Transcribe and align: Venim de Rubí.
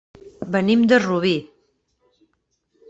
Venim 0.55 0.87
de 0.93 0.99
Rubí. 1.03 1.35